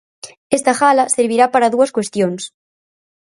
Esta 0.57 0.71
gala 0.79 1.11
servirá 1.15 1.45
para 1.53 1.71
dúas 1.73 1.93
cuestións. 1.97 2.41